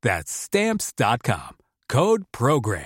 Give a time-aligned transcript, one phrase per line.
[0.00, 1.56] That's Stamps.com.
[1.88, 2.84] Code Program.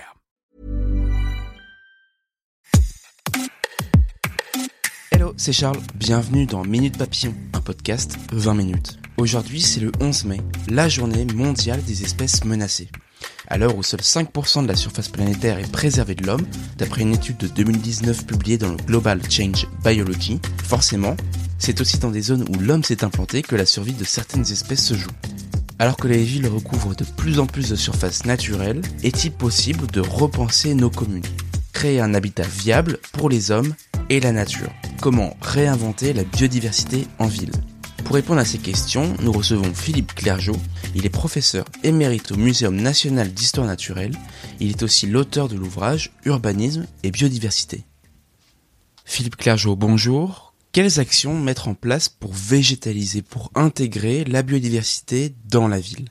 [5.11, 5.77] Hello, c'est Charles.
[5.93, 8.97] Bienvenue dans Minute Papillon, un podcast 20 minutes.
[9.17, 12.89] Aujourd'hui, c'est le 11 mai, la journée mondiale des espèces menacées.
[13.47, 17.13] À l'heure où seuls 5% de la surface planétaire est préservée de l'homme, d'après une
[17.13, 21.15] étude de 2019 publiée dans le Global Change Biology, forcément,
[21.59, 24.87] c'est aussi dans des zones où l'homme s'est implanté que la survie de certaines espèces
[24.87, 25.11] se joue.
[25.79, 30.01] Alors que les villes recouvrent de plus en plus de surfaces naturelles, est-il possible de
[30.01, 31.23] repenser nos communes?
[31.73, 33.73] Créer un habitat viable pour les hommes
[34.09, 34.69] et la nature
[35.01, 37.51] Comment réinventer la biodiversité en ville?
[38.05, 40.55] Pour répondre à ces questions, nous recevons Philippe Clergeau.
[40.95, 44.15] Il est professeur émérite au Muséum national d'histoire naturelle.
[44.59, 47.83] Il est aussi l'auteur de l'ouvrage Urbanisme et biodiversité.
[49.05, 50.52] Philippe Clergeau, bonjour.
[50.73, 56.09] Quelles actions mettre en place pour végétaliser, pour intégrer la biodiversité dans la ville?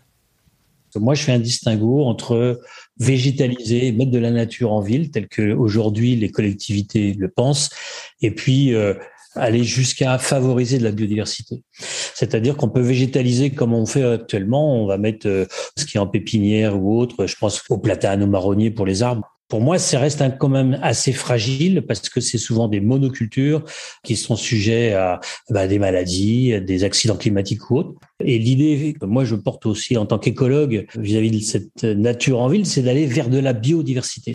[0.94, 2.60] Moi, je fais un distinguo entre
[2.96, 7.70] végétaliser, mettre de la nature en ville, tel que aujourd'hui les collectivités le pensent,
[8.20, 8.94] et puis euh,
[9.34, 11.64] aller jusqu'à favoriser de la biodiversité.
[12.14, 14.80] C'est-à-dire qu'on peut végétaliser comme on fait actuellement.
[14.80, 15.44] On va mettre euh,
[15.76, 17.26] ce qui est en pépinière ou autre.
[17.26, 20.78] Je pense au platane, au marronnier pour les arbres pour moi, ça reste quand même
[20.80, 23.62] assez fragile parce que c'est souvent des monocultures
[24.02, 25.20] qui sont sujets à
[25.50, 27.92] bah, des maladies, des accidents climatiques ou autres.
[28.24, 32.48] Et l'idée que moi je porte aussi en tant qu'écologue vis-à-vis de cette nature en
[32.48, 34.32] ville, c'est d'aller vers de la biodiversité.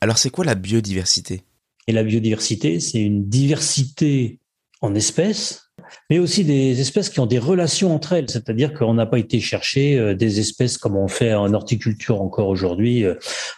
[0.00, 1.44] Alors c'est quoi la biodiversité?
[1.86, 4.40] Et la biodiversité, c'est une diversité
[4.80, 5.65] en espèces
[6.10, 8.30] mais aussi des espèces qui ont des relations entre elles.
[8.30, 12.48] C'est-à-dire qu'on n'a pas été chercher euh, des espèces comme on fait en horticulture encore
[12.48, 13.14] aujourd'hui euh,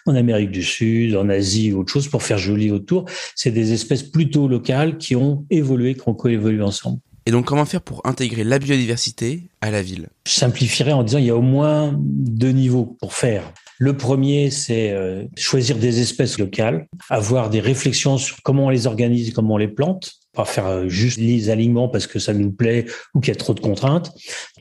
[0.06, 3.04] en Amérique du Sud, en Asie ou autre chose pour faire joli autour.
[3.34, 6.98] C'est des espèces plutôt locales qui ont évolué, qui ont coévolué ensemble.
[7.26, 10.08] Et donc, comment faire pour intégrer la biodiversité à la ville?
[10.26, 13.52] Je simplifierais en disant il y a au moins deux niveaux pour faire.
[13.76, 18.86] Le premier, c'est euh, choisir des espèces locales, avoir des réflexions sur comment on les
[18.86, 22.52] organise, comment on les plante, pas faire euh, juste les aliments parce que ça nous
[22.52, 24.12] plaît ou qu'il y a trop de contraintes.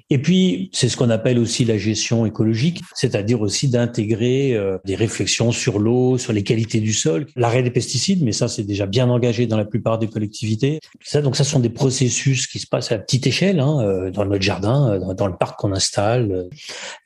[0.10, 4.96] Et puis, c'est ce qu'on appelle aussi la gestion écologique, c'est-à-dire aussi d'intégrer euh, des
[4.96, 8.88] réflexions sur l'eau, sur les qualités du sol, l'arrêt des pesticides, mais ça, c'est déjà
[8.88, 10.80] bien engagé dans la plupart des collectivités.
[11.04, 14.26] Ça, donc, ça sont des processus qui se passent à petite échelle, hein, euh, dans
[14.26, 16.48] notre jardin, dans le parc qu'on installe.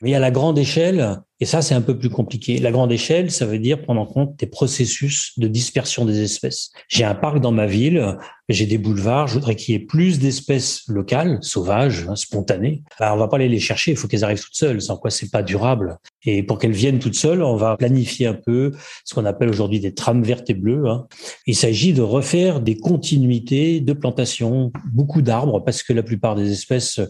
[0.00, 2.58] Mais à la grande échelle, et ça, c'est un peu plus compliqué.
[2.58, 6.70] La grande échelle, ça veut dire prendre en compte des processus de dispersion des espèces.
[6.86, 8.16] J'ai un parc dans ma ville,
[8.48, 12.84] j'ai des boulevards, je voudrais qu'il y ait plus d'espèces locales, sauvages, hein, spontanées.
[13.00, 15.10] Alors, on va pas aller les chercher, il faut qu'elles arrivent toutes seules, sans quoi
[15.10, 15.98] c'est pas durable.
[16.24, 18.72] Et pour qu'elles viennent toutes seules, on va planifier un peu
[19.04, 20.86] ce qu'on appelle aujourd'hui des trames vertes et bleues.
[20.86, 21.06] Hein.
[21.46, 26.52] Il s'agit de refaire des continuités de plantation, beaucoup d'arbres, parce que la plupart des
[26.52, 27.00] espèces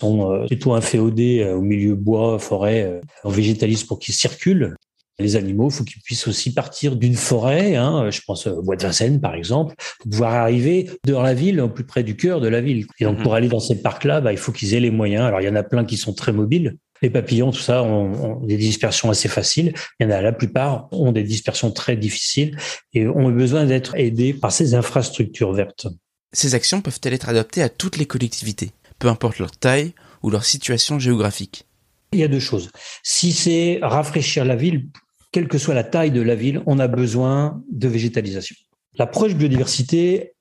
[0.00, 4.76] sont euh, plutôt inféodées euh, au milieu bois, forêt, en euh, végétalisme pour qu'ils circulent.
[5.18, 8.76] Les animaux, il faut qu'ils puissent aussi partir d'une forêt, hein, je pense au bois
[8.76, 12.40] de Vincennes par exemple, pour pouvoir arriver dans la ville, au plus près du cœur
[12.40, 12.86] de la ville.
[13.00, 13.36] Et donc pour mhm.
[13.36, 15.24] aller dans ces parcs-là, bah, il faut qu'ils aient les moyens.
[15.24, 16.78] Alors il y en a plein qui sont très mobiles.
[17.02, 19.72] Les papillons, tout ça, ont, des dispersions assez faciles.
[19.98, 22.56] Il y en a la plupart ont des dispersions très difficiles
[22.92, 25.86] et ont besoin d'être aidés par ces infrastructures vertes.
[26.32, 29.92] Ces actions peuvent-elles être adaptées à toutes les collectivités, peu importe leur taille
[30.22, 31.66] ou leur situation géographique?
[32.12, 32.70] Il y a deux choses.
[33.02, 34.88] Si c'est rafraîchir la ville,
[35.32, 38.56] quelle que soit la taille de la ville, on a besoin de végétalisation.
[38.98, 40.34] L'approche biodiversité,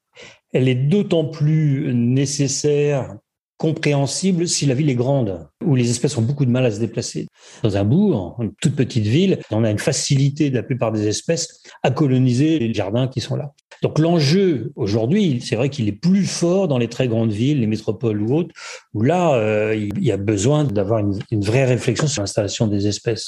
[0.52, 3.16] elle est d'autant plus nécessaire,
[3.60, 6.80] compréhensible si la ville est grande, où les espèces ont beaucoup de mal à se
[6.80, 7.28] déplacer.
[7.62, 11.08] Dans un bourg, une toute petite ville, on a une facilité de la plupart des
[11.08, 13.52] espèces à coloniser les jardins qui sont là.
[13.84, 17.68] Donc l'enjeu aujourd'hui, c'est vrai qu'il est plus fort dans les très grandes villes, les
[17.68, 18.56] métropoles ou autres,
[18.94, 23.28] où là, euh, il y a besoin d'avoir une, vraie réflexion sur l'installation des espèces.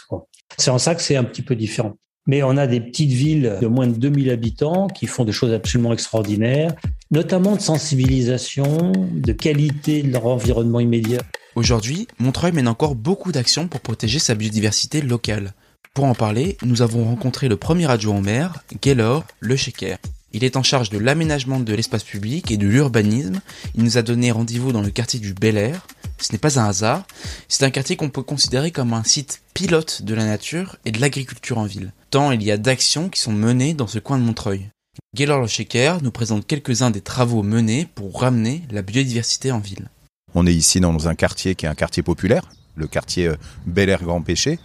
[0.58, 1.98] C'est en ça que c'est un petit peu différent.
[2.28, 5.54] Mais on a des petites villes de moins de 2000 habitants qui font des choses
[5.54, 6.74] absolument extraordinaires,
[7.10, 11.22] notamment de sensibilisation, de qualité de leur environnement immédiat.
[11.56, 15.54] Aujourd'hui, Montreuil mène encore beaucoup d'actions pour protéger sa biodiversité locale.
[15.94, 19.98] Pour en parler, nous avons rencontré le premier adjoint au maire, Gaylor Le Sheker.
[20.32, 23.42] Il est en charge de l'aménagement de l'espace public et de l'urbanisme.
[23.76, 25.86] Il nous a donné rendez-vous dans le quartier du Bel Air.
[26.20, 27.06] Ce n'est pas un hasard.
[27.50, 31.02] C'est un quartier qu'on peut considérer comme un site pilote de la nature et de
[31.02, 31.92] l'agriculture en ville.
[32.12, 34.70] Tant il y a d'actions qui sont menées dans ce coin de Montreuil.
[35.16, 39.88] Gaylor Le Shaker nous présente quelques-uns des travaux menés pour ramener la biodiversité en ville.
[40.36, 43.88] On est ici dans un quartier qui est un quartier populaire, le quartier euh, Bel
[43.88, 44.60] Air Grand Péché.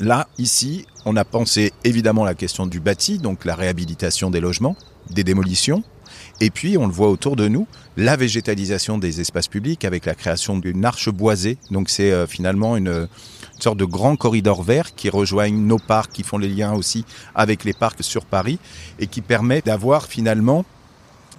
[0.00, 4.74] Là, ici, on a pensé évidemment la question du bâti, donc la réhabilitation des logements,
[5.08, 5.84] des démolitions.
[6.40, 7.66] Et puis, on le voit autour de nous,
[7.96, 11.58] la végétalisation des espaces publics avec la création d'une arche boisée.
[11.70, 13.08] Donc, c'est euh, finalement une,
[13.62, 17.04] sorte de grand corridor vert qui rejoignent nos parcs, qui font les liens aussi
[17.34, 18.58] avec les parcs sur Paris
[18.98, 20.64] et qui permet d'avoir finalement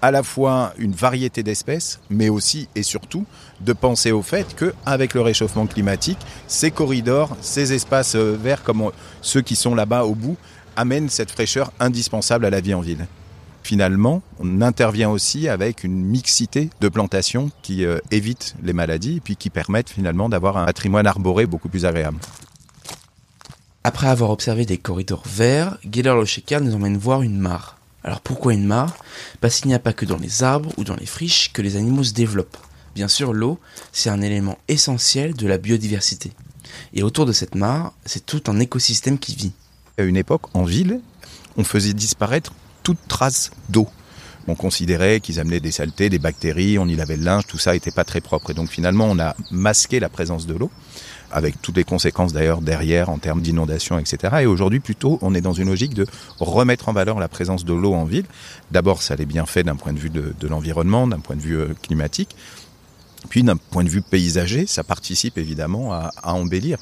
[0.02, 3.26] à la fois une variété d'espèces, mais aussi et surtout
[3.62, 6.18] de penser au fait que avec le réchauffement climatique,
[6.48, 8.92] ces corridors, ces espaces euh, verts comme
[9.22, 10.38] ceux qui sont là-bas au bout,
[10.76, 13.06] amènent cette fraîcheur indispensable à la vie en ville.
[13.64, 19.20] Finalement, on intervient aussi avec une mixité de plantations qui euh, évitent les maladies et
[19.22, 22.18] puis qui permettent finalement d'avoir un patrimoine arboré beaucoup plus agréable.
[23.86, 27.78] Après avoir observé des corridors verts, Geller Locheka nous emmène voir une mare.
[28.04, 28.98] Alors pourquoi une mare?
[29.40, 31.78] Parce qu'il n'y a pas que dans les arbres ou dans les friches que les
[31.78, 32.58] animaux se développent.
[32.96, 33.60] Bien sûr, l'eau,
[33.94, 36.32] c'est un élément essentiel de la biodiversité.
[36.94, 39.54] Et autour de cette mare, c'est tout un écosystème qui vit.
[39.98, 41.00] À une époque, en ville,
[41.56, 43.88] on faisait disparaître toute trace d'eau.
[44.48, 47.74] On considérait qu'ils amenaient des saletés, des bactéries, on y lavait le linge, tout ça
[47.74, 48.52] n'était pas très propre.
[48.52, 50.70] Et donc finalement, on a masqué la présence de l'eau
[51.34, 54.36] avec toutes les conséquences d'ailleurs derrière en termes d'inondation, etc.
[54.42, 56.06] Et aujourd'hui, plutôt, on est dans une logique de
[56.40, 58.26] remettre en valeur la présence de l'eau en ville.
[58.72, 61.58] D'abord, ça l'est bien fait d'un point de vue de, l'environnement, d'un point de vue
[61.58, 62.36] euh, climatique.
[63.30, 66.78] Puis d'un point de vue paysager, ça participe évidemment à, embellir.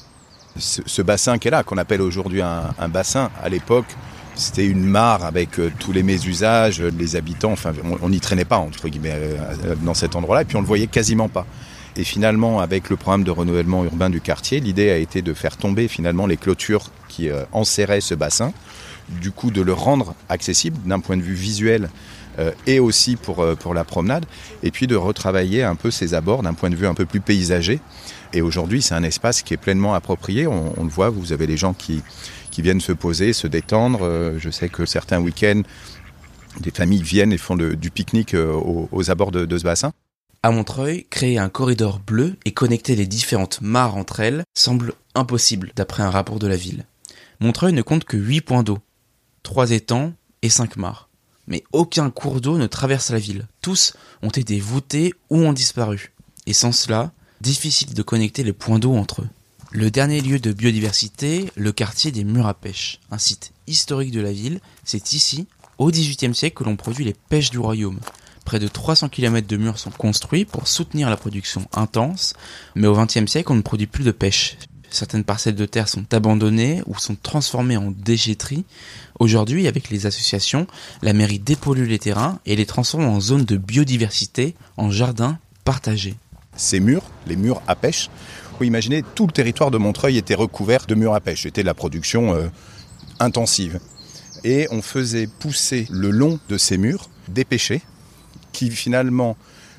[0.58, 3.86] Ce, bassin qui est là, qu'on appelle aujourd'hui un, bassin, à l'époque,
[4.34, 8.58] c'était une mare avec euh, tous les mésusages, les habitants, enfin on n'y traînait pas
[8.58, 11.46] entre guillemets euh, dans cet endroit-là, et puis on le voyait quasiment pas.
[11.96, 15.56] Et finalement, avec le programme de renouvellement urbain du quartier, l'idée a été de faire
[15.58, 18.52] tomber finalement les clôtures qui euh, enserraient ce bassin,
[19.20, 21.90] du coup de le rendre accessible d'un point de vue visuel
[22.38, 24.24] euh, et aussi pour, euh, pour la promenade,
[24.62, 27.20] et puis de retravailler un peu ses abords d'un point de vue un peu plus
[27.20, 27.78] paysager.
[28.32, 30.46] Et aujourd'hui, c'est un espace qui est pleinement approprié.
[30.46, 32.02] On, le voit, vous avez les gens qui,
[32.52, 34.38] qui viennent se poser, se détendre.
[34.38, 35.62] je sais que certains week-ends,
[36.60, 39.92] des familles viennent et font du pique-nique aux, abords de ce bassin.
[40.44, 45.70] À Montreuil, créer un corridor bleu et connecter les différentes mares entre elles semble impossible
[45.76, 46.84] d'après un rapport de la ville.
[47.38, 48.80] Montreuil ne compte que 8 points d'eau,
[49.44, 51.08] 3 étangs et 5 mares.
[51.46, 53.46] Mais aucun cours d'eau ne traverse la ville.
[53.60, 56.12] Tous ont été voûtés ou ont disparu.
[56.46, 59.28] Et sans cela, difficile de connecter les points d'eau entre eux.
[59.74, 64.20] Le dernier lieu de biodiversité, le quartier des Murs à pêche, un site historique de
[64.20, 65.46] la ville, c'est ici,
[65.78, 67.98] au XVIIIe siècle, que l'on produit les pêches du royaume.
[68.44, 72.34] Près de 300 km de murs sont construits pour soutenir la production intense,
[72.74, 74.58] mais au XXe siècle, on ne produit plus de pêche.
[74.90, 78.66] Certaines parcelles de terre sont abandonnées ou sont transformées en déchetterie.
[79.20, 80.66] Aujourd'hui, avec les associations,
[81.00, 86.16] la mairie dépollue les terrains et les transforme en zones de biodiversité, en jardins partagés.
[86.56, 88.10] Ces murs, les murs à pêche,
[88.62, 91.42] vous imaginez, tout le territoire de Montreuil était recouvert de murs à pêche.
[91.42, 92.46] C'était la production euh,
[93.18, 93.80] intensive.
[94.44, 97.82] Et on faisait pousser le long de ces murs des pêchers
[98.52, 99.36] qui finalement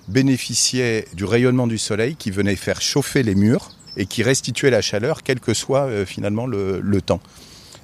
[0.09, 4.81] bénéficiait du rayonnement du soleil qui venait faire chauffer les murs et qui restituait la
[4.81, 7.21] chaleur quel que soit euh, finalement le, temps.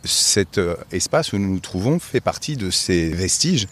[0.04, 3.68] Cet euh, espace où nous nous trouvons fait partie de ces vestiges,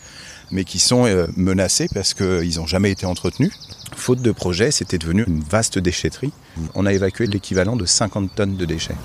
[0.51, 3.51] mais qui sont euh, menacés parce qu'ils n'ont jamais été entretenus.
[3.95, 6.31] Faute de projet, c'était devenu une vaste déchetterie.
[6.75, 8.95] On a évacué l'équivalent de 50 tonnes de déchets.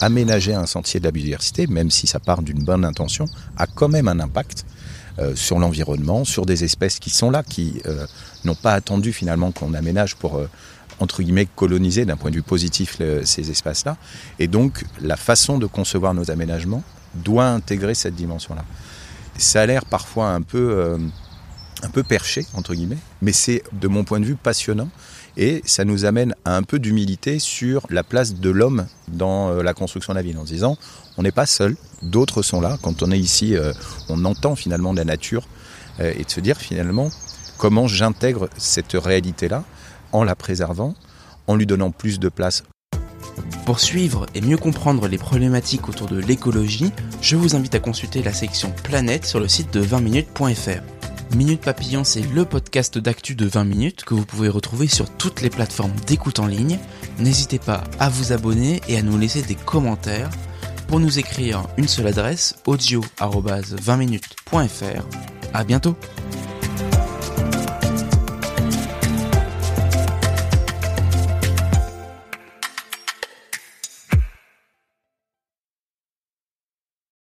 [0.00, 3.24] Aménager un sentier de la biodiversité, même si ça part d'une bonne intention,
[3.56, 4.66] a quand même un impact
[5.18, 7.80] euh, sur l'environnement, sur des espèces qui sont là, qui
[8.44, 10.40] n'ont pas attendu finalement qu'on aménage pour
[11.00, 13.96] entre guillemets coloniser d'un point de vue positif ces espaces-là.
[14.38, 16.82] Et donc la façon de concevoir nos aménagements
[17.14, 18.64] doit intégrer cette dimension-là.
[19.36, 20.98] Ça a l'air parfois un peu
[21.82, 24.88] un peu perché entre guillemets, mais c'est de mon point de vue passionnant
[25.36, 29.62] et ça nous amène à un peu d'humilité sur la place de l'homme dans euh,
[29.62, 30.76] la construction de la ville, en se disant
[31.16, 32.78] on n'est pas seul, d'autres sont là.
[32.82, 33.72] Quand on est ici, euh,
[34.08, 35.48] on entend finalement la nature
[36.00, 37.10] euh, et de se dire finalement
[37.58, 39.64] comment j'intègre cette réalité-là
[40.14, 40.94] en la préservant,
[41.46, 42.64] en lui donnant plus de place.
[43.66, 48.22] Pour suivre et mieux comprendre les problématiques autour de l'écologie, je vous invite à consulter
[48.22, 50.80] la section Planète sur le site de 20minutes.fr.
[51.34, 55.40] Minute Papillon, c'est le podcast d'actu de 20 minutes que vous pouvez retrouver sur toutes
[55.40, 56.78] les plateformes d'écoute en ligne.
[57.18, 60.30] N'hésitez pas à vous abonner et à nous laisser des commentaires.
[60.86, 65.02] Pour nous écrire une seule adresse, audio-20minutes.fr.
[65.52, 65.96] À bientôt!